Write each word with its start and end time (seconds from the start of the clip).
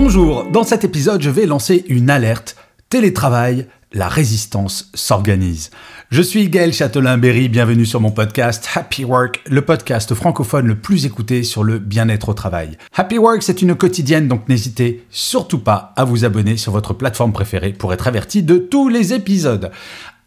Bonjour, 0.00 0.44
dans 0.44 0.62
cet 0.62 0.84
épisode, 0.84 1.20
je 1.22 1.28
vais 1.28 1.44
lancer 1.44 1.84
une 1.88 2.08
alerte. 2.08 2.54
Télétravail, 2.88 3.66
la 3.92 4.06
résistance 4.06 4.92
s'organise. 4.94 5.70
Je 6.12 6.22
suis 6.22 6.48
Gaël 6.48 6.72
Châtelain-Berry, 6.72 7.48
bienvenue 7.48 7.84
sur 7.84 8.00
mon 8.00 8.12
podcast 8.12 8.68
Happy 8.76 9.04
Work, 9.04 9.42
le 9.50 9.60
podcast 9.62 10.14
francophone 10.14 10.68
le 10.68 10.76
plus 10.76 11.04
écouté 11.04 11.42
sur 11.42 11.64
le 11.64 11.80
bien-être 11.80 12.28
au 12.28 12.34
travail. 12.34 12.78
Happy 12.94 13.18
Work, 13.18 13.42
c'est 13.42 13.60
une 13.60 13.74
quotidienne, 13.74 14.28
donc 14.28 14.48
n'hésitez 14.48 15.04
surtout 15.10 15.58
pas 15.58 15.92
à 15.96 16.04
vous 16.04 16.24
abonner 16.24 16.56
sur 16.56 16.70
votre 16.70 16.94
plateforme 16.94 17.32
préférée 17.32 17.72
pour 17.72 17.92
être 17.92 18.06
averti 18.06 18.44
de 18.44 18.56
tous 18.56 18.88
les 18.88 19.12
épisodes. 19.14 19.72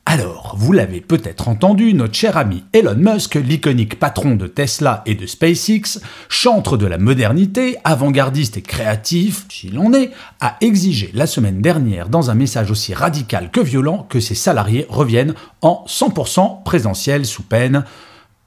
Alors, 0.08 0.56
vous 0.58 0.74
l'avez 0.74 1.00
peut-être 1.00 1.48
entendu, 1.48 1.94
notre 1.94 2.16
cher 2.16 2.36
ami 2.36 2.64
Elon 2.74 2.96
Musk, 2.96 3.36
l'iconique 3.36 4.00
patron 4.00 4.36
de 4.36 4.48
Tesla 4.48 5.04
et 5.06 5.14
de 5.14 5.28
SpaceX, 5.28 6.02
chantre 6.28 6.76
de 6.76 6.88
la 6.88 6.98
modernité, 6.98 7.78
avant-gardiste 7.84 8.58
et 8.58 8.64
créatif, 8.64 9.46
s'il 9.48 9.78
en 9.78 9.94
est, 9.94 10.12
a 10.40 10.58
exigé 10.60 11.12
la 11.14 11.28
semaine 11.28 11.62
dernière, 11.62 12.10
dans 12.10 12.32
un 12.32 12.34
message 12.34 12.72
aussi 12.72 12.96
radical 12.96 13.52
que 13.52 13.62
violent, 13.62 14.08
que 14.10 14.20
ses 14.20 14.36
salariés 14.36 14.88
reviennent 14.90 15.36
en 15.62 15.86
100% 15.88 16.64
présentiel 16.64 17.26
sous 17.26 17.44
peine, 17.44 17.86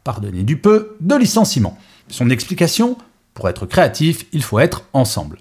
pardonnez 0.03 0.43
du 0.43 0.57
peu, 0.57 0.97
de 1.01 1.15
licenciement. 1.15 1.79
Son 2.09 2.31
explication 2.31 2.99
Pour 3.33 3.49
être 3.49 3.65
créatif, 3.65 4.27
il 4.33 4.43
faut 4.43 4.59
être 4.59 4.89
ensemble. 4.93 5.39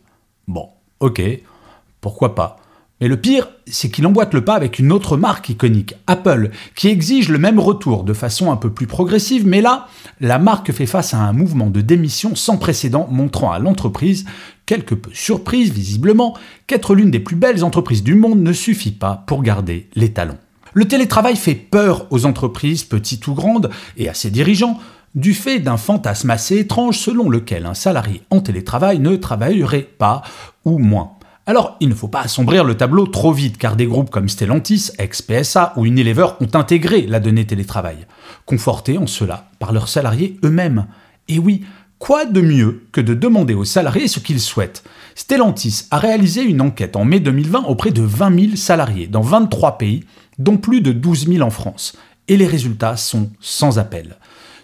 Bon, 0.48 0.70
ok, 1.00 1.22
pourquoi 2.02 2.36
pas 2.36 2.63
mais 3.04 3.10
le 3.10 3.18
pire, 3.18 3.50
c'est 3.68 3.90
qu'il 3.90 4.08
emboîte 4.08 4.34
le 4.34 4.46
pas 4.46 4.56
avec 4.56 4.80
une 4.80 4.94
autre 4.94 5.18
marque 5.18 5.50
iconique, 5.50 5.94
Apple, 6.08 6.52
qui 6.74 6.88
exige 6.88 7.28
le 7.28 7.38
même 7.38 7.60
retour 7.60 8.06
de 8.06 8.14
façon 8.14 8.50
un 8.50 8.56
peu 8.56 8.70
plus 8.70 8.88
progressive, 8.88 9.46
mais 9.46 9.60
là, 9.60 9.90
la 10.22 10.40
marque 10.40 10.72
fait 10.72 10.86
face 10.86 11.14
à 11.14 11.18
un 11.18 11.34
mouvement 11.34 11.70
de 11.70 11.82
démission 11.82 12.34
sans 12.34 12.56
précédent 12.56 13.10
montrant 13.12 13.52
à 13.52 13.60
l'entreprise, 13.60 14.24
quelque 14.66 14.96
peu 14.96 15.10
surprise 15.12 15.74
visiblement, 15.74 16.38
qu'être 16.66 16.96
l'une 16.96 17.12
des 17.12 17.20
plus 17.20 17.36
belles 17.36 17.66
entreprises 17.66 18.04
du 18.04 18.16
monde 18.16 18.42
ne 18.42 18.54
suffit 18.54 18.92
pas 18.92 19.26
pour 19.28 19.44
garder 19.44 19.90
les 19.96 20.14
talents. 20.14 20.40
Le 20.72 20.86
télétravail 20.86 21.36
fait 21.36 21.56
peur 21.56 22.08
aux 22.10 22.26
entreprises, 22.26 22.86
petites 22.86 23.28
ou 23.28 23.34
grandes, 23.34 23.70
et 23.98 24.08
à 24.08 24.14
ses 24.14 24.30
dirigeants, 24.30 24.80
du 25.14 25.34
fait 25.34 25.60
d'un 25.60 25.76
fantasme 25.76 26.30
assez 26.30 26.58
étrange 26.58 26.98
selon 26.98 27.30
lequel 27.30 27.66
un 27.66 27.74
salarié 27.74 28.22
en 28.30 28.40
télétravail 28.40 29.00
ne 29.00 29.18
travaillerait 29.18 29.90
pas 29.98 30.22
ou 30.64 30.78
moins. 30.78 31.18
Alors, 31.46 31.76
il 31.82 31.90
ne 31.90 31.94
faut 31.94 32.08
pas 32.08 32.22
assombrir 32.22 32.64
le 32.64 32.78
tableau 32.78 33.06
trop 33.06 33.34
vite, 33.34 33.58
car 33.58 33.76
des 33.76 33.86
groupes 33.86 34.10
comme 34.10 34.30
Stellantis, 34.30 34.92
ex-PSA 34.98 35.74
ou 35.76 35.86
Unilever 35.86 36.28
ont 36.40 36.48
intégré 36.54 37.02
la 37.02 37.20
donnée 37.20 37.46
télétravail, 37.46 38.08
confortés 38.46 38.98
en 38.98 39.08
cela 39.08 39.50
par 39.60 39.74
leurs 39.74 39.90
salariés 39.90 40.40
eux-mêmes. 40.46 40.88
Et 41.28 41.40
oui, 41.40 41.66
quoi 42.00 42.24
de 42.24 42.40
mieux 42.40 42.86
que 42.94 43.02
de 43.02 43.14
demander 43.14 43.56
aux 43.56 43.66
salariés 43.66 44.08
ce 44.08 44.22
qu'ils 44.22 44.40
souhaitent? 44.40 44.86
Stellantis 45.16 45.88
a 45.92 46.00
réalisé 46.00 46.44
une 46.44 46.62
enquête 46.62 46.96
en 46.96 47.04
mai 47.04 47.20
2020 47.20 47.66
auprès 47.66 47.92
de 47.92 48.02
20 48.02 48.40
000 48.40 48.56
salariés 48.56 49.08
dans 49.08 49.22
23 49.22 49.78
pays, 49.78 50.06
dont 50.40 50.56
plus 50.56 50.80
de 50.80 50.94
12 50.94 51.28
000 51.28 51.42
en 51.42 51.50
France. 51.50 51.98
Et 52.30 52.38
les 52.38 52.48
résultats 52.48 52.96
sont 52.96 53.30
sans 53.42 53.80
appel. 53.80 54.16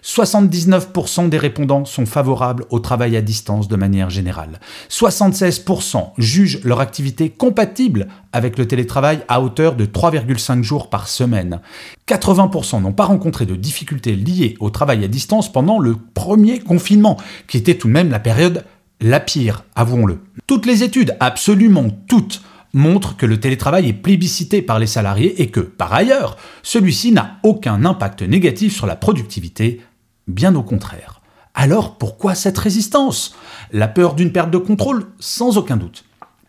79% 0.03 1.29
des 1.29 1.37
répondants 1.37 1.85
sont 1.85 2.05
favorables 2.05 2.65
au 2.69 2.79
travail 2.79 3.17
à 3.17 3.21
distance 3.21 3.67
de 3.67 3.75
manière 3.75 4.09
générale. 4.09 4.59
76% 4.89 6.11
jugent 6.17 6.61
leur 6.63 6.79
activité 6.79 7.29
compatible 7.29 8.07
avec 8.31 8.57
le 8.57 8.67
télétravail 8.67 9.21
à 9.27 9.41
hauteur 9.41 9.75
de 9.75 9.85
3,5 9.85 10.63
jours 10.63 10.89
par 10.89 11.07
semaine. 11.07 11.59
80% 12.07 12.81
n'ont 12.81 12.93
pas 12.93 13.05
rencontré 13.05 13.45
de 13.45 13.55
difficultés 13.55 14.15
liées 14.15 14.55
au 14.59 14.69
travail 14.69 15.03
à 15.03 15.07
distance 15.07 15.51
pendant 15.51 15.79
le 15.79 15.95
premier 16.13 16.59
confinement, 16.59 17.17
qui 17.47 17.57
était 17.57 17.75
tout 17.75 17.87
de 17.87 17.93
même 17.93 18.09
la 18.09 18.19
période 18.19 18.63
la 19.01 19.19
pire, 19.21 19.63
avouons-le. 19.75 20.19
Toutes 20.45 20.65
les 20.65 20.83
études, 20.83 21.15
absolument 21.21 21.87
toutes, 22.07 22.41
montrent 22.73 23.15
que 23.15 23.25
le 23.25 23.39
télétravail 23.39 23.87
est 23.89 23.93
plébiscité 23.93 24.61
par 24.61 24.79
les 24.79 24.87
salariés 24.87 25.41
et 25.41 25.47
que, 25.47 25.59
par 25.59 25.93
ailleurs, 25.93 26.37
celui-ci 26.63 27.11
n'a 27.11 27.37
aucun 27.43 27.85
impact 27.85 28.21
négatif 28.21 28.75
sur 28.75 28.85
la 28.85 28.95
productivité, 28.95 29.81
Bien 30.29 30.53
au 30.53 30.61
contraire. 30.61 31.21
Alors 31.55 31.97
pourquoi 31.97 32.35
cette 32.35 32.57
résistance? 32.59 33.35
La 33.71 33.87
peur 33.87 34.13
d'une 34.13 34.31
perte 34.31 34.51
de 34.51 34.59
contrôle 34.59 35.07
Sans 35.19 35.57
aucun 35.57 35.75
doute. 35.75 36.05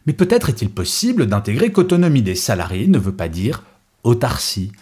Mais 0.06 0.12
peut-être 0.12 0.50
est-il 0.50 0.68
possible 0.68 1.26
d'intégrer 1.26 1.72
qu'autonomie 1.72 2.20
des 2.20 2.34
salariés 2.34 2.88
ne 2.88 2.98
veut 2.98 3.16
pas 3.16 3.28
dire 3.28 3.64
autarcie. 4.04 4.72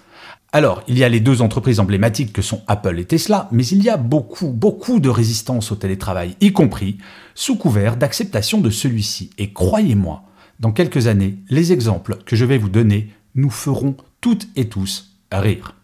Alors, 0.53 0.82
il 0.88 0.98
y 0.98 1.04
a 1.04 1.08
les 1.08 1.20
deux 1.20 1.42
entreprises 1.42 1.78
emblématiques 1.78 2.32
que 2.32 2.42
sont 2.42 2.62
Apple 2.66 2.98
et 2.98 3.04
Tesla, 3.04 3.48
mais 3.53 3.66
il 3.66 3.82
y 3.82 3.88
a 3.88 3.97
beaucoup, 3.97 4.48
beaucoup 4.48 4.98
de 4.98 5.08
résistance 5.08 5.70
au 5.70 5.76
télétravail, 5.76 6.37
y 6.41 6.53
compris 6.53 6.98
sous 7.34 7.56
couvert 7.56 7.97
d'acceptation 7.97 8.60
de 8.60 8.70
celui-ci. 8.70 9.31
Et 9.38 9.53
croyez-moi, 9.53 10.22
dans 10.58 10.72
quelques 10.72 11.06
années, 11.06 11.38
les 11.50 11.72
exemples 11.72 12.19
que 12.26 12.34
je 12.34 12.44
vais 12.44 12.58
vous 12.58 12.70
donner 12.70 13.12
nous 13.34 13.50
feront 13.50 13.97
toutes 14.20 14.48
et 14.56 14.69
tous 14.69 15.16
rire. 15.31 15.75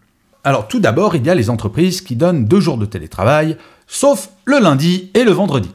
Alors 0.45 0.67
tout 0.67 0.79
d'abord, 0.79 1.15
il 1.15 1.25
y 1.25 1.29
a 1.31 1.35
les 1.35 1.49
entreprises 1.49 2.01
qui 2.01 2.15
donnent 2.15 2.45
deux 2.45 2.59
jours 2.59 2.77
de 2.77 2.85
télétravail, 2.85 3.57
sauf 3.87 4.29
le 4.45 4.59
lundi 4.59 5.09
et 5.15 5.23
le 5.23 5.31
vendredi. 5.31 5.71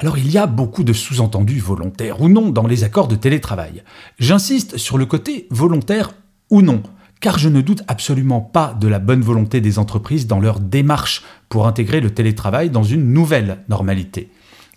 Alors 0.00 0.18
il 0.18 0.30
y 0.30 0.36
a 0.36 0.46
beaucoup 0.46 0.84
de 0.84 0.92
sous-entendus 0.92 1.60
volontaires 1.60 2.20
ou 2.20 2.28
non 2.28 2.50
dans 2.50 2.66
les 2.66 2.84
accords 2.84 3.08
de 3.08 3.16
télétravail. 3.16 3.82
J'insiste 4.18 4.76
sur 4.76 4.98
le 4.98 5.06
côté 5.06 5.46
volontaire 5.48 6.12
ou 6.50 6.60
non, 6.60 6.82
car 7.20 7.38
je 7.38 7.48
ne 7.48 7.62
doute 7.62 7.84
absolument 7.88 8.42
pas 8.42 8.76
de 8.78 8.86
la 8.86 8.98
bonne 8.98 9.22
volonté 9.22 9.62
des 9.62 9.78
entreprises 9.78 10.26
dans 10.26 10.40
leur 10.40 10.60
démarche 10.60 11.22
pour 11.48 11.66
intégrer 11.66 12.02
le 12.02 12.10
télétravail 12.10 12.68
dans 12.68 12.84
une 12.84 13.14
nouvelle 13.14 13.64
normalité. 13.70 14.30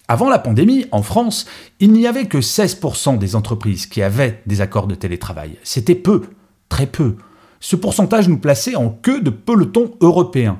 Avant 0.07 0.29
la 0.29 0.40
pandémie, 0.40 0.85
en 0.94 1.03
France, 1.03 1.45
il 1.81 1.91
n'y 1.91 2.07
avait 2.07 2.28
que 2.28 2.38
16% 2.38 3.18
des 3.18 3.35
entreprises 3.35 3.85
qui 3.85 4.01
avaient 4.01 4.41
des 4.45 4.62
accords 4.62 4.88
de 4.88 4.95
télétravail. 4.95 5.57
C'était 5.62 5.94
peu, 5.94 6.22
très 6.69 6.85
peu 6.85 7.18
ce 7.65 7.75
pourcentage 7.75 8.29
nous 8.29 8.37
plaçait 8.37 8.75
en 8.75 8.89
queue 8.89 9.21
de 9.21 9.31
peloton 9.31 9.95
européen. 9.99 10.59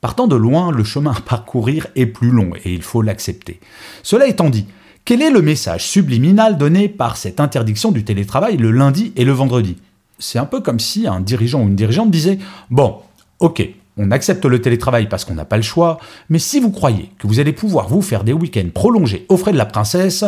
Partant 0.00 0.28
de 0.28 0.36
loin, 0.36 0.70
le 0.70 0.84
chemin 0.84 1.10
à 1.10 1.20
parcourir 1.20 1.88
est 1.96 2.06
plus 2.06 2.30
long 2.30 2.52
et 2.64 2.72
il 2.72 2.82
faut 2.82 3.02
l'accepter. 3.02 3.58
Cela 4.04 4.28
étant 4.28 4.50
dit, 4.50 4.68
quel 5.04 5.20
est 5.20 5.32
le 5.32 5.42
message 5.42 5.84
subliminal 5.84 6.56
donné 6.56 6.88
par 6.88 7.16
cette 7.16 7.40
interdiction 7.40 7.90
du 7.90 8.04
télétravail 8.04 8.56
le 8.56 8.70
lundi 8.70 9.12
et 9.16 9.24
le 9.24 9.32
vendredi? 9.32 9.78
C'est 10.20 10.38
un 10.38 10.44
peu 10.44 10.60
comme 10.60 10.78
si 10.78 11.08
un 11.08 11.18
dirigeant 11.18 11.60
ou 11.60 11.66
une 11.66 11.74
dirigeante 11.74 12.12
disait 12.12 12.38
Bon, 12.70 12.98
ok, 13.40 13.68
on 13.96 14.12
accepte 14.12 14.44
le 14.44 14.60
télétravail 14.60 15.08
parce 15.08 15.24
qu'on 15.24 15.34
n'a 15.34 15.44
pas 15.44 15.56
le 15.56 15.64
choix, 15.64 15.98
mais 16.28 16.38
si 16.38 16.60
vous 16.60 16.70
croyez 16.70 17.10
que 17.18 17.26
vous 17.26 17.40
allez 17.40 17.52
pouvoir 17.52 17.88
vous 17.88 18.00
faire 18.00 18.22
des 18.22 18.32
week-ends 18.32 18.70
prolongés 18.72 19.26
aux 19.28 19.36
frais 19.36 19.52
de 19.52 19.58
la 19.58 19.66
princesse, 19.66 20.24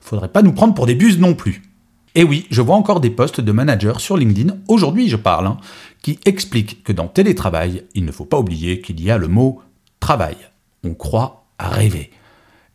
faudrait 0.00 0.28
pas 0.28 0.40
nous 0.40 0.52
prendre 0.52 0.72
pour 0.72 0.86
des 0.86 0.94
buses 0.94 1.18
non 1.18 1.34
plus. 1.34 1.65
Et 2.16 2.24
oui, 2.24 2.46
je 2.50 2.62
vois 2.62 2.76
encore 2.76 3.00
des 3.00 3.10
posts 3.10 3.42
de 3.42 3.52
managers 3.52 3.98
sur 3.98 4.16
LinkedIn, 4.16 4.56
aujourd'hui 4.68 5.10
je 5.10 5.16
parle, 5.16 5.48
hein, 5.48 5.58
qui 6.00 6.18
expliquent 6.24 6.82
que 6.82 6.94
dans 6.94 7.08
télétravail, 7.08 7.84
il 7.94 8.06
ne 8.06 8.10
faut 8.10 8.24
pas 8.24 8.38
oublier 8.38 8.80
qu'il 8.80 9.02
y 9.02 9.10
a 9.10 9.18
le 9.18 9.28
mot 9.28 9.60
travail. 10.00 10.36
On 10.82 10.94
croit 10.94 11.44
rêver. 11.60 12.10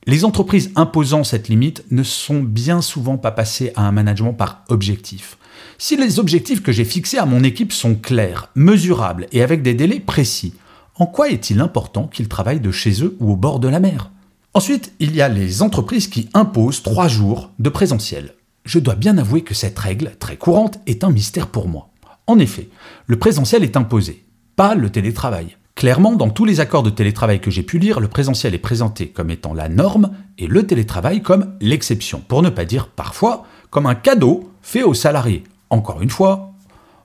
Les 0.05 0.25
entreprises 0.25 0.71
imposant 0.75 1.23
cette 1.23 1.49
limite 1.49 1.83
ne 1.89 2.03
sont 2.03 2.43
bien 2.43 2.81
souvent 2.81 3.17
pas 3.17 3.31
passées 3.31 3.71
à 3.75 3.87
un 3.87 3.91
management 3.91 4.33
par 4.33 4.63
objectif. 4.69 5.39
Si 5.79 5.97
les 5.97 6.19
objectifs 6.19 6.61
que 6.61 6.71
j'ai 6.71 6.85
fixés 6.85 7.17
à 7.17 7.25
mon 7.25 7.43
équipe 7.43 7.73
sont 7.73 7.95
clairs, 7.95 8.49
mesurables 8.53 9.25
et 9.31 9.41
avec 9.41 9.63
des 9.63 9.73
délais 9.73 9.99
précis, 9.99 10.53
en 10.97 11.07
quoi 11.07 11.29
est-il 11.29 11.61
important 11.61 12.05
qu'ils 12.05 12.29
travaillent 12.29 12.59
de 12.59 12.71
chez 12.71 13.03
eux 13.03 13.17
ou 13.19 13.31
au 13.31 13.35
bord 13.35 13.59
de 13.59 13.69
la 13.69 13.79
mer? 13.79 14.11
Ensuite, 14.53 14.93
il 14.99 15.15
y 15.15 15.21
a 15.21 15.29
les 15.29 15.63
entreprises 15.63 16.07
qui 16.07 16.29
imposent 16.35 16.83
trois 16.83 17.07
jours 17.07 17.49
de 17.57 17.69
présentiel 17.69 18.35
je 18.65 18.79
dois 18.79 18.95
bien 18.95 19.17
avouer 19.17 19.41
que 19.41 19.53
cette 19.53 19.77
règle, 19.77 20.15
très 20.19 20.37
courante, 20.37 20.79
est 20.85 21.03
un 21.03 21.09
mystère 21.09 21.47
pour 21.47 21.67
moi. 21.67 21.89
En 22.27 22.39
effet, 22.39 22.69
le 23.07 23.17
présentiel 23.17 23.63
est 23.63 23.77
imposé, 23.77 24.25
pas 24.55 24.75
le 24.75 24.89
télétravail. 24.89 25.57
Clairement, 25.75 26.15
dans 26.15 26.29
tous 26.29 26.45
les 26.45 26.59
accords 26.59 26.83
de 26.83 26.89
télétravail 26.89 27.39
que 27.39 27.49
j'ai 27.49 27.63
pu 27.63 27.79
lire, 27.79 27.99
le 27.99 28.07
présentiel 28.07 28.53
est 28.53 28.59
présenté 28.59 29.07
comme 29.07 29.31
étant 29.31 29.53
la 29.53 29.69
norme 29.69 30.11
et 30.37 30.47
le 30.47 30.67
télétravail 30.67 31.21
comme 31.21 31.55
l'exception, 31.59 32.21
pour 32.27 32.41
ne 32.41 32.49
pas 32.49 32.65
dire 32.65 32.87
parfois 32.87 33.45
comme 33.69 33.87
un 33.87 33.95
cadeau 33.95 34.51
fait 34.61 34.83
aux 34.83 34.93
salariés. 34.93 35.43
Encore 35.69 36.01
une 36.01 36.09
fois, 36.09 36.51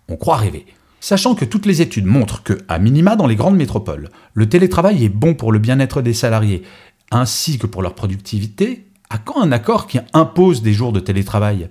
on 0.08 0.16
croit 0.16 0.36
rêver. 0.36 0.66
Sachant 1.00 1.34
que 1.34 1.44
toutes 1.44 1.66
les 1.66 1.82
études 1.82 2.06
montrent 2.06 2.42
que, 2.42 2.58
à 2.68 2.78
minima 2.78 3.16
dans 3.16 3.26
les 3.26 3.36
grandes 3.36 3.56
métropoles, 3.56 4.10
le 4.34 4.48
télétravail 4.48 5.04
est 5.04 5.08
bon 5.08 5.34
pour 5.34 5.52
le 5.52 5.58
bien-être 5.58 6.02
des 6.02 6.14
salariés, 6.14 6.62
ainsi 7.10 7.58
que 7.58 7.66
pour 7.66 7.82
leur 7.82 7.94
productivité, 7.94 8.85
à 9.10 9.18
quand 9.18 9.40
un 9.40 9.52
accord 9.52 9.86
qui 9.86 9.98
impose 10.12 10.62
des 10.62 10.72
jours 10.72 10.92
de 10.92 11.00
télétravail? 11.00 11.68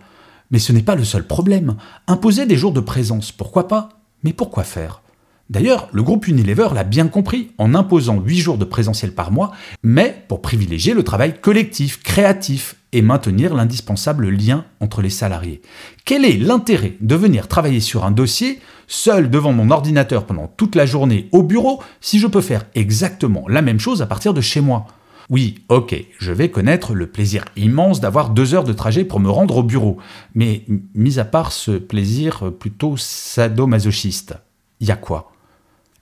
Mais 0.52 0.60
ce 0.60 0.72
n'est 0.72 0.82
pas 0.82 0.96
le 0.96 1.04
seul 1.04 1.26
problème. 1.26 1.76
Imposer 2.08 2.46
des 2.46 2.58
jours 2.58 2.72
de 2.72 2.80
présence, 2.80 3.32
pourquoi 3.32 3.68
pas? 3.68 3.90
Mais 4.24 4.34
pourquoi 4.34 4.64
faire? 4.64 5.02
D'ailleurs, 5.50 5.90
le 5.92 6.02
groupe 6.02 6.28
Unilever 6.28 6.70
l'a 6.74 6.84
bien 6.84 7.08
compris 7.08 7.52
en 7.60 7.76
imposant 7.76 8.20
8 8.20 8.38
jours 8.38 8.58
de 8.58 8.66
présentiel 8.66 9.14
par 9.14 9.32
mois, 9.32 9.52
mais 9.84 10.24
pour 10.28 10.42
privilégier 10.42 10.96
le 10.96 11.04
travail 11.04 11.40
collectif, 11.40 12.02
créatif 12.02 12.78
et 12.94 13.04
maintenir 13.04 13.54
l'indispensable 13.54 14.30
lien 14.30 14.66
entre 14.80 15.04
les 15.04 15.12
salariés. 15.12 15.62
Quel 16.04 16.26
est 16.26 16.38
l'intérêt 16.38 16.96
de 17.00 17.16
venir 17.16 17.48
travailler 17.48 17.80
sur 17.80 18.06
un 18.06 18.12
dossier 18.12 18.60
seul 18.88 19.30
devant 19.30 19.54
mon 19.54 19.70
ordinateur 19.70 20.26
pendant 20.26 20.48
toute 20.48 20.76
la 20.76 20.88
journée 20.88 21.30
au 21.32 21.44
bureau 21.44 21.84
si 22.02 22.18
je 22.18 22.28
peux 22.28 22.42
faire 22.42 22.66
exactement 22.74 23.46
la 23.48 23.62
même 23.62 23.80
chose 23.80 24.02
à 24.02 24.08
partir 24.08 24.34
de 24.34 24.42
chez 24.42 24.62
moi? 24.62 24.88
Oui, 25.30 25.64
ok, 25.70 25.96
je 26.20 26.32
vais 26.32 26.52
connaître 26.52 26.94
le 26.94 27.08
plaisir 27.08 27.46
immense 27.56 28.00
d'avoir 28.00 28.30
deux 28.30 28.54
heures 28.54 28.64
de 28.64 28.74
trajet 28.74 29.06
pour 29.06 29.20
me 29.20 29.30
rendre 29.30 29.58
au 29.58 29.64
bureau. 29.64 29.98
Mais 30.36 30.64
mis 30.94 31.18
à 31.18 31.26
part 31.26 31.52
ce 31.52 31.72
plaisir 31.72 32.52
plutôt 32.60 32.96
sadomasochiste, 32.96 34.36
y 34.82 34.92
a 34.92 34.96
quoi? 34.96 35.32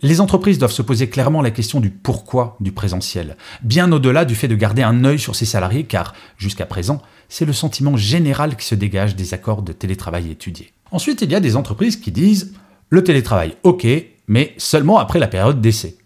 Les 0.02 0.20
entreprises 0.20 0.58
doivent 0.58 0.74
se 0.74 0.82
poser 0.82 1.08
clairement 1.08 1.42
la 1.42 1.52
question 1.52 1.80
du 1.80 1.90
pourquoi 1.90 2.58
du 2.60 2.74
présentiel, 2.74 3.38
bien 3.62 3.90
au-delà 3.94 4.26
du 4.26 4.36
fait 4.36 4.50
de 4.50 4.56
garder 4.56 4.84
un 4.84 5.06
œil 5.06 5.20
sur 5.20 5.38
ses 5.38 5.46
salariés, 5.46 5.86
car 5.86 6.14
jusqu'à 6.38 6.66
présent, 6.66 7.02
c'est 7.30 7.46
le 7.46 7.54
sentiment 7.54 7.96
général 7.96 8.58
qui 8.58 8.66
se 8.66 8.76
dégage 8.76 9.16
des 9.16 9.34
accords 9.34 9.62
de 9.62 9.72
télétravail 9.72 10.30
étudiés. 10.30 10.74
Ensuite, 10.92 11.22
il 11.22 11.32
y 11.32 11.36
a 11.36 11.40
des 11.40 11.56
entreprises 11.56 11.96
qui 11.96 12.12
disent 12.12 12.54
le 12.90 13.04
télétravail, 13.06 13.56
ok, 13.64 13.88
mais 14.28 14.54
seulement 14.58 15.00
après 15.00 15.20
la 15.20 15.30
période 15.30 15.62
d'essai. 15.62 15.98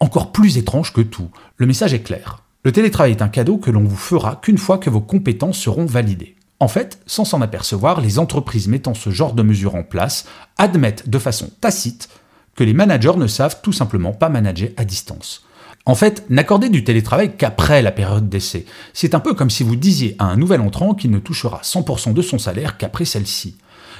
Encore 0.00 0.32
plus 0.32 0.56
étrange 0.56 0.94
que 0.94 1.02
tout, 1.02 1.28
le 1.58 1.66
message 1.66 1.92
est 1.92 2.02
clair. 2.02 2.42
Le 2.64 2.70
télétravail 2.70 3.10
est 3.10 3.22
un 3.22 3.28
cadeau 3.28 3.58
que 3.58 3.72
l'on 3.72 3.82
vous 3.82 3.96
fera 3.96 4.36
qu'une 4.36 4.58
fois 4.58 4.78
que 4.78 4.88
vos 4.88 5.00
compétences 5.00 5.58
seront 5.58 5.84
validées. 5.84 6.36
En 6.60 6.68
fait, 6.68 7.00
sans 7.06 7.24
s'en 7.24 7.40
apercevoir, 7.40 8.00
les 8.00 8.20
entreprises 8.20 8.68
mettant 8.68 8.94
ce 8.94 9.10
genre 9.10 9.34
de 9.34 9.42
mesures 9.42 9.74
en 9.74 9.82
place 9.82 10.26
admettent 10.58 11.08
de 11.08 11.18
façon 11.18 11.50
tacite 11.60 12.08
que 12.54 12.62
les 12.62 12.72
managers 12.72 13.16
ne 13.16 13.26
savent 13.26 13.60
tout 13.62 13.72
simplement 13.72 14.12
pas 14.12 14.28
manager 14.28 14.70
à 14.76 14.84
distance. 14.84 15.44
En 15.86 15.96
fait, 15.96 16.24
n'accorder 16.30 16.68
du 16.68 16.84
télétravail 16.84 17.36
qu'après 17.36 17.82
la 17.82 17.90
période 17.90 18.28
d'essai. 18.28 18.64
C'est 18.92 19.16
un 19.16 19.20
peu 19.20 19.34
comme 19.34 19.50
si 19.50 19.64
vous 19.64 19.74
disiez 19.74 20.14
à 20.20 20.26
un 20.26 20.36
nouvel 20.36 20.60
entrant 20.60 20.94
qu'il 20.94 21.10
ne 21.10 21.18
touchera 21.18 21.62
100% 21.64 22.12
de 22.12 22.22
son 22.22 22.38
salaire 22.38 22.78
qu'après 22.78 23.04
celle-ci. 23.04 23.56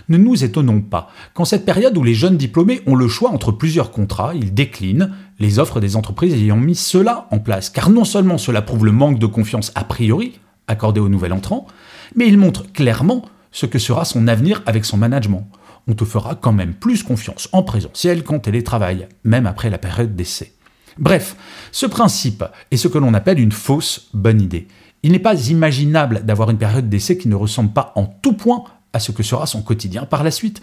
Ne 0.08 0.16
nous 0.16 0.44
étonnons 0.44 0.80
pas. 0.80 1.10
Qu'en 1.34 1.44
cette 1.44 1.64
période 1.64 1.96
où 1.96 2.02
les 2.02 2.14
jeunes 2.14 2.36
diplômés 2.36 2.82
ont 2.86 2.94
le 2.94 3.08
choix 3.08 3.30
entre 3.30 3.52
plusieurs 3.52 3.90
contrats, 3.90 4.34
ils 4.34 4.54
déclinent 4.54 5.12
les 5.38 5.58
offres 5.58 5.80
des 5.80 5.96
entreprises 5.96 6.34
ayant 6.34 6.56
mis 6.56 6.74
cela 6.74 7.26
en 7.30 7.38
place. 7.38 7.70
Car 7.70 7.90
non 7.90 8.04
seulement 8.04 8.38
cela 8.38 8.62
prouve 8.62 8.86
le 8.86 8.92
manque 8.92 9.18
de 9.18 9.26
confiance 9.26 9.72
a 9.74 9.84
priori 9.84 10.38
accordé 10.68 11.00
au 11.00 11.08
nouvel 11.08 11.32
entrant, 11.32 11.66
mais 12.14 12.28
il 12.28 12.38
montre 12.38 12.70
clairement 12.72 13.24
ce 13.50 13.66
que 13.66 13.78
sera 13.78 14.04
son 14.04 14.28
avenir 14.28 14.62
avec 14.66 14.84
son 14.84 14.96
management 14.96 15.48
on 15.88 15.94
te 15.94 16.04
fera 16.04 16.34
quand 16.34 16.52
même 16.52 16.74
plus 16.74 17.02
confiance 17.02 17.48
en 17.52 17.62
présentiel 17.62 18.22
qu'en 18.24 18.38
télétravail, 18.38 19.08
même 19.24 19.46
après 19.46 19.70
la 19.70 19.78
période 19.78 20.14
d'essai. 20.14 20.54
Bref, 20.98 21.36
ce 21.72 21.86
principe 21.86 22.44
est 22.70 22.76
ce 22.76 22.88
que 22.88 22.98
l'on 22.98 23.14
appelle 23.14 23.40
une 23.40 23.52
fausse 23.52 24.08
bonne 24.12 24.40
idée. 24.40 24.68
Il 25.02 25.12
n'est 25.12 25.18
pas 25.18 25.48
imaginable 25.48 26.24
d'avoir 26.24 26.50
une 26.50 26.58
période 26.58 26.88
d'essai 26.88 27.18
qui 27.18 27.28
ne 27.28 27.34
ressemble 27.34 27.72
pas 27.72 27.92
en 27.96 28.06
tout 28.06 28.34
point 28.34 28.64
à 28.92 28.98
ce 28.98 29.12
que 29.12 29.22
sera 29.22 29.46
son 29.46 29.62
quotidien 29.62 30.04
par 30.04 30.22
la 30.24 30.30
suite. 30.30 30.60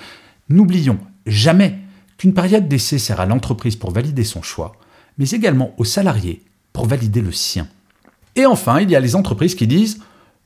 N'oublions 0.50 1.00
jamais 1.26 1.80
qu'une 2.18 2.34
période 2.34 2.68
d'essai 2.68 3.00
sert 3.00 3.20
à 3.20 3.26
l'entreprise 3.26 3.76
pour 3.76 3.92
valider 3.92 4.24
son 4.24 4.42
choix, 4.42 4.74
mais 5.18 5.30
également 5.30 5.74
aux 5.78 5.86
salariés 5.86 6.44
pour 6.74 6.86
valider 6.86 7.22
le 7.22 7.32
sien. 7.32 7.68
Et 8.36 8.46
enfin, 8.46 8.80
il 8.80 8.90
y 8.90 8.96
a 8.96 9.00
les 9.00 9.16
entreprises 9.16 9.56
qui 9.56 9.68
disent 9.68 10.00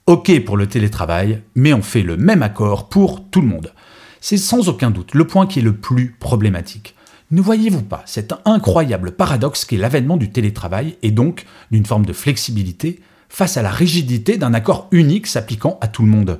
OK 0.06 0.44
pour 0.44 0.58
le 0.58 0.68
télétravail, 0.68 1.42
mais 1.56 1.74
on 1.74 1.82
fait 1.82 2.02
le 2.02 2.18
même 2.18 2.44
accord 2.44 2.90
pour 2.90 3.30
tout 3.30 3.42
le 3.42 3.48
monde. 3.48 3.74
C'est 4.20 4.38
sans 4.38 4.70
aucun 4.70 4.92
doute 4.92 5.14
le 5.14 5.28
point 5.28 5.48
qui 5.48 5.60
est 5.60 5.64
le 5.64 5.76
plus 5.76 6.16
problématique. 6.20 6.96
Ne 7.32 7.42
voyez-vous 7.42 7.82
pas 7.82 8.04
cet 8.06 8.34
incroyable 8.46 9.14
paradoxe 9.14 9.66
qu'est 9.66 9.78
l'avènement 9.78 10.18
du 10.18 10.32
télétravail 10.32 10.98
et 11.02 11.12
donc 11.12 11.46
d'une 11.72 11.86
forme 11.86 12.06
de 12.06 12.14
flexibilité 12.14 13.02
face 13.30 13.58
à 13.58 13.62
la 13.62 13.72
rigidité 13.72 14.38
d'un 14.38 14.54
accord 14.54 14.88
unique 14.92 15.26
s'appliquant 15.26 15.78
à 15.82 15.88
tout 15.88 16.04
le 16.04 16.10
monde? 16.10 16.40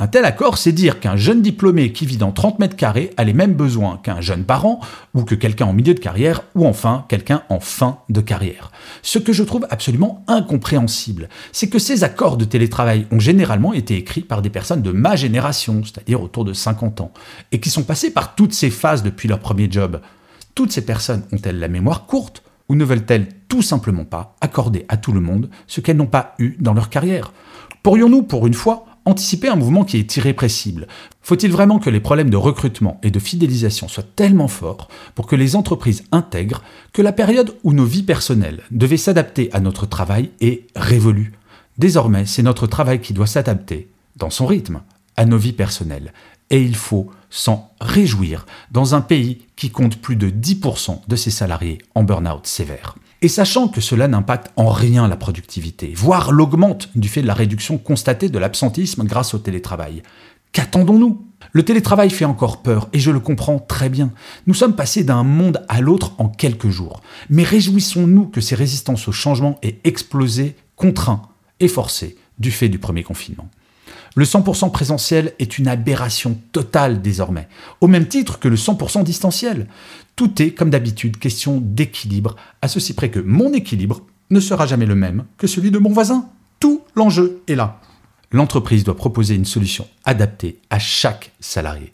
Un 0.00 0.08
tel 0.08 0.24
accord, 0.24 0.58
c'est 0.58 0.72
dire 0.72 0.98
qu'un 0.98 1.14
jeune 1.14 1.40
diplômé 1.40 1.92
qui 1.92 2.04
vit 2.04 2.16
dans 2.16 2.32
30 2.32 2.58
mètres 2.58 2.74
carrés 2.74 3.10
a 3.16 3.22
les 3.22 3.32
mêmes 3.32 3.54
besoins 3.54 4.00
qu'un 4.02 4.20
jeune 4.20 4.42
parent, 4.42 4.80
ou 5.14 5.22
que 5.22 5.36
quelqu'un 5.36 5.66
en 5.66 5.72
milieu 5.72 5.94
de 5.94 6.00
carrière, 6.00 6.42
ou 6.56 6.66
enfin 6.66 7.04
quelqu'un 7.08 7.44
en 7.48 7.60
fin 7.60 7.98
de 8.08 8.20
carrière. 8.20 8.72
Ce 9.02 9.20
que 9.20 9.32
je 9.32 9.44
trouve 9.44 9.68
absolument 9.70 10.24
incompréhensible, 10.26 11.28
c'est 11.52 11.68
que 11.68 11.78
ces 11.78 12.02
accords 12.02 12.36
de 12.36 12.44
télétravail 12.44 13.06
ont 13.12 13.20
généralement 13.20 13.72
été 13.72 13.96
écrits 13.96 14.22
par 14.22 14.42
des 14.42 14.50
personnes 14.50 14.82
de 14.82 14.90
ma 14.90 15.14
génération, 15.14 15.82
c'est-à-dire 15.84 16.20
autour 16.20 16.44
de 16.44 16.54
50 16.54 17.00
ans, 17.00 17.12
et 17.52 17.60
qui 17.60 17.70
sont 17.70 17.84
passées 17.84 18.10
par 18.10 18.34
toutes 18.34 18.52
ces 18.52 18.70
phases 18.70 19.04
depuis 19.04 19.28
leur 19.28 19.38
premier 19.38 19.70
job. 19.70 20.00
Toutes 20.56 20.72
ces 20.72 20.84
personnes 20.84 21.22
ont-elles 21.30 21.60
la 21.60 21.68
mémoire 21.68 22.06
courte, 22.06 22.42
ou 22.68 22.74
ne 22.74 22.84
veulent-elles 22.84 23.28
tout 23.46 23.62
simplement 23.62 24.04
pas 24.04 24.34
accorder 24.40 24.86
à 24.88 24.96
tout 24.96 25.12
le 25.12 25.20
monde 25.20 25.50
ce 25.68 25.80
qu'elles 25.80 25.96
n'ont 25.98 26.06
pas 26.06 26.34
eu 26.40 26.56
dans 26.58 26.74
leur 26.74 26.90
carrière? 26.90 27.32
Pourrions-nous, 27.84 28.22
pour 28.22 28.46
une 28.46 28.54
fois, 28.54 28.86
anticiper 29.04 29.48
un 29.48 29.56
mouvement 29.56 29.84
qui 29.84 29.98
est 29.98 30.16
irrépressible 30.16 30.86
Faut-il 31.22 31.50
vraiment 31.50 31.78
que 31.78 31.90
les 31.90 32.00
problèmes 32.00 32.30
de 32.30 32.36
recrutement 32.36 32.98
et 33.02 33.10
de 33.10 33.18
fidélisation 33.18 33.88
soient 33.88 34.04
tellement 34.16 34.48
forts 34.48 34.88
pour 35.14 35.26
que 35.26 35.36
les 35.36 35.56
entreprises 35.56 36.04
intègrent 36.12 36.62
que 36.92 37.02
la 37.02 37.12
période 37.12 37.54
où 37.64 37.72
nos 37.72 37.84
vies 37.84 38.02
personnelles 38.02 38.62
devaient 38.70 38.96
s'adapter 38.96 39.50
à 39.52 39.60
notre 39.60 39.86
travail 39.86 40.30
est 40.40 40.66
révolue? 40.76 41.32
Désormais, 41.78 42.26
c'est 42.26 42.42
notre 42.42 42.66
travail 42.66 43.00
qui 43.00 43.12
doit 43.12 43.26
s'adapter, 43.26 43.88
dans 44.16 44.30
son 44.30 44.46
rythme, 44.46 44.80
à 45.16 45.24
nos 45.24 45.38
vies 45.38 45.52
personnelles. 45.52 46.12
Et 46.50 46.62
il 46.62 46.76
faut 46.76 47.10
s'en 47.30 47.70
réjouir 47.80 48.46
dans 48.70 48.94
un 48.94 49.00
pays 49.00 49.42
qui 49.56 49.70
compte 49.70 49.96
plus 49.96 50.16
de 50.16 50.30
10% 50.30 51.00
de 51.08 51.16
ses 51.16 51.30
salariés 51.30 51.78
en 51.94 52.04
burn-out 52.04 52.46
sévère. 52.46 52.96
Et 53.24 53.28
sachant 53.28 53.68
que 53.68 53.80
cela 53.80 54.06
n'impacte 54.06 54.52
en 54.56 54.68
rien 54.68 55.08
la 55.08 55.16
productivité, 55.16 55.94
voire 55.96 56.30
l'augmente 56.30 56.90
du 56.94 57.08
fait 57.08 57.22
de 57.22 57.26
la 57.26 57.32
réduction 57.32 57.78
constatée 57.78 58.28
de 58.28 58.38
l'absentisme 58.38 59.04
grâce 59.04 59.32
au 59.32 59.38
télétravail. 59.38 60.02
Qu'attendons-nous? 60.52 61.24
Le 61.52 61.62
télétravail 61.62 62.10
fait 62.10 62.26
encore 62.26 62.60
peur, 62.60 62.90
et 62.92 62.98
je 62.98 63.10
le 63.10 63.20
comprends 63.20 63.58
très 63.58 63.88
bien. 63.88 64.12
Nous 64.46 64.52
sommes 64.52 64.76
passés 64.76 65.04
d'un 65.04 65.22
monde 65.22 65.64
à 65.70 65.80
l'autre 65.80 66.12
en 66.18 66.28
quelques 66.28 66.68
jours. 66.68 67.00
Mais 67.30 67.44
réjouissons-nous 67.44 68.26
que 68.26 68.42
ces 68.42 68.56
résistances 68.56 69.08
au 69.08 69.12
changement 69.12 69.58
aient 69.62 69.78
explosé, 69.84 70.54
contraints 70.76 71.22
et 71.60 71.68
forcés 71.68 72.18
du 72.38 72.50
fait 72.50 72.68
du 72.68 72.78
premier 72.78 73.04
confinement. 73.04 73.48
Le 74.16 74.24
100% 74.24 74.70
présentiel 74.70 75.32
est 75.40 75.58
une 75.58 75.66
aberration 75.66 76.38
totale 76.52 77.02
désormais, 77.02 77.48
au 77.80 77.88
même 77.88 78.06
titre 78.06 78.38
que 78.38 78.46
le 78.46 78.54
100% 78.56 79.02
distanciel. 79.02 79.66
Tout 80.14 80.40
est, 80.40 80.52
comme 80.52 80.70
d'habitude, 80.70 81.18
question 81.18 81.60
d'équilibre, 81.60 82.36
à 82.62 82.68
ceci 82.68 82.94
près 82.94 83.10
que 83.10 83.18
mon 83.18 83.52
équilibre 83.52 84.02
ne 84.30 84.38
sera 84.38 84.66
jamais 84.66 84.86
le 84.86 84.94
même 84.94 85.24
que 85.36 85.48
celui 85.48 85.72
de 85.72 85.78
mon 85.78 85.90
voisin. 85.90 86.28
Tout 86.60 86.82
l'enjeu 86.94 87.42
est 87.48 87.56
là. 87.56 87.80
L'entreprise 88.30 88.84
doit 88.84 88.96
proposer 88.96 89.34
une 89.34 89.44
solution 89.44 89.88
adaptée 90.04 90.60
à 90.70 90.78
chaque 90.78 91.32
salarié. 91.40 91.92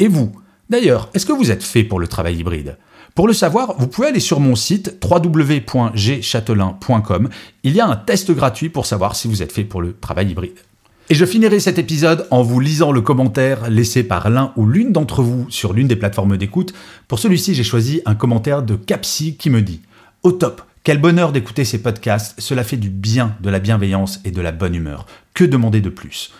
Et 0.00 0.08
vous, 0.08 0.32
d'ailleurs, 0.68 1.10
est-ce 1.14 1.26
que 1.26 1.32
vous 1.32 1.52
êtes 1.52 1.62
fait 1.62 1.84
pour 1.84 2.00
le 2.00 2.08
travail 2.08 2.38
hybride? 2.38 2.76
Pour 3.14 3.28
le 3.28 3.34
savoir, 3.34 3.78
vous 3.78 3.86
pouvez 3.86 4.08
aller 4.08 4.20
sur 4.20 4.40
mon 4.40 4.56
site 4.56 4.98
www.gchatelain.com. 5.04 7.28
Il 7.62 7.72
y 7.72 7.80
a 7.80 7.86
un 7.86 7.96
test 7.96 8.32
gratuit 8.32 8.70
pour 8.70 8.86
savoir 8.86 9.14
si 9.14 9.28
vous 9.28 9.42
êtes 9.42 9.52
fait 9.52 9.64
pour 9.64 9.82
le 9.82 9.92
travail 9.92 10.30
hybride. 10.30 10.58
Et 11.12 11.14
je 11.14 11.26
finirai 11.26 11.60
cet 11.60 11.78
épisode 11.78 12.26
en 12.30 12.42
vous 12.42 12.58
lisant 12.58 12.90
le 12.90 13.02
commentaire 13.02 13.68
laissé 13.68 14.02
par 14.02 14.30
l'un 14.30 14.54
ou 14.56 14.64
l'une 14.64 14.92
d'entre 14.92 15.22
vous 15.22 15.44
sur 15.50 15.74
l'une 15.74 15.86
des 15.86 15.94
plateformes 15.94 16.38
d'écoute. 16.38 16.72
Pour 17.06 17.18
celui-ci, 17.18 17.54
j'ai 17.54 17.64
choisi 17.64 18.00
un 18.06 18.14
commentaire 18.14 18.62
de 18.62 18.76
Capsi 18.76 19.36
qui 19.36 19.50
me 19.50 19.60
dit 19.60 19.82
Au 20.22 20.32
top, 20.32 20.62
quel 20.84 20.96
bonheur 20.96 21.32
d'écouter 21.32 21.66
ces 21.66 21.82
podcasts, 21.82 22.40
cela 22.40 22.64
fait 22.64 22.78
du 22.78 22.88
bien, 22.88 23.36
de 23.42 23.50
la 23.50 23.58
bienveillance 23.58 24.20
et 24.24 24.30
de 24.30 24.40
la 24.40 24.52
bonne 24.52 24.74
humeur. 24.74 25.04
Que 25.34 25.44
demander 25.44 25.82
de 25.82 25.90
plus? 25.90 26.32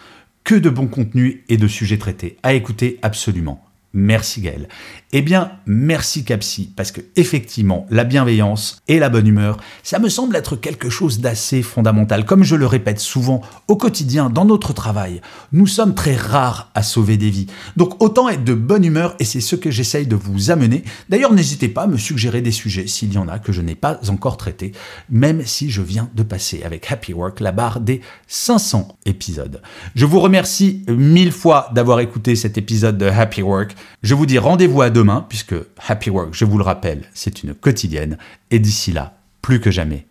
Que 0.42 0.54
de 0.54 0.70
bons 0.70 0.88
contenus 0.88 1.40
et 1.50 1.58
de 1.58 1.68
sujets 1.68 1.98
traités, 1.98 2.38
à 2.42 2.54
écouter 2.54 2.98
absolument. 3.02 3.62
Merci 3.94 4.40
Gaël. 4.40 4.68
Eh 5.12 5.20
bien, 5.20 5.52
merci 5.66 6.24
Capsi, 6.24 6.70
parce 6.74 6.92
que 6.92 7.02
effectivement, 7.16 7.86
la 7.90 8.04
bienveillance 8.04 8.80
et 8.88 8.98
la 8.98 9.10
bonne 9.10 9.26
humeur, 9.26 9.58
ça 9.82 9.98
me 9.98 10.08
semble 10.08 10.34
être 10.36 10.56
quelque 10.56 10.88
chose 10.88 11.20
d'assez 11.20 11.60
fondamental. 11.60 12.24
Comme 12.24 12.44
je 12.44 12.56
le 12.56 12.64
répète 12.64 12.98
souvent 12.98 13.42
au 13.68 13.76
quotidien 13.76 14.30
dans 14.30 14.46
notre 14.46 14.72
travail, 14.72 15.20
nous 15.52 15.66
sommes 15.66 15.94
très 15.94 16.16
rares 16.16 16.70
à 16.74 16.82
sauver 16.82 17.18
des 17.18 17.28
vies. 17.28 17.48
Donc 17.76 18.02
autant 18.02 18.30
être 18.30 18.44
de 18.44 18.54
bonne 18.54 18.84
humeur 18.84 19.14
et 19.18 19.24
c'est 19.24 19.42
ce 19.42 19.54
que 19.54 19.70
j'essaye 19.70 20.06
de 20.06 20.16
vous 20.16 20.50
amener. 20.50 20.84
D'ailleurs, 21.10 21.34
n'hésitez 21.34 21.68
pas 21.68 21.82
à 21.82 21.86
me 21.86 21.98
suggérer 21.98 22.40
des 22.40 22.50
sujets 22.50 22.86
s'il 22.86 23.12
y 23.12 23.18
en 23.18 23.28
a 23.28 23.38
que 23.38 23.52
je 23.52 23.60
n'ai 23.60 23.74
pas 23.74 24.00
encore 24.08 24.38
traités, 24.38 24.72
même 25.10 25.44
si 25.44 25.70
je 25.70 25.82
viens 25.82 26.08
de 26.14 26.22
passer 26.22 26.62
avec 26.62 26.90
Happy 26.90 27.12
Work 27.12 27.40
la 27.40 27.52
barre 27.52 27.80
des 27.80 28.00
500 28.28 28.96
épisodes. 29.04 29.60
Je 29.94 30.06
vous 30.06 30.20
remercie 30.20 30.84
mille 30.88 31.32
fois 31.32 31.68
d'avoir 31.74 32.00
écouté 32.00 32.34
cet 32.34 32.56
épisode 32.56 32.96
de 32.96 33.06
Happy 33.06 33.42
Work. 33.42 33.76
Je 34.02 34.14
vous 34.14 34.26
dis 34.26 34.38
rendez-vous 34.38 34.82
à 34.82 34.90
demain, 34.90 35.24
puisque 35.28 35.54
Happy 35.86 36.10
Work, 36.10 36.30
je 36.32 36.44
vous 36.44 36.58
le 36.58 36.64
rappelle, 36.64 37.04
c'est 37.14 37.42
une 37.42 37.54
quotidienne. 37.54 38.18
Et 38.50 38.58
d'ici 38.58 38.92
là, 38.92 39.16
plus 39.40 39.60
que 39.60 39.70
jamais, 39.70 40.06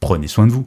prenez 0.00 0.28
soin 0.28 0.46
de 0.46 0.52
vous. 0.52 0.66